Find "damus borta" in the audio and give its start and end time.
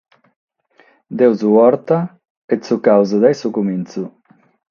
1.17-1.97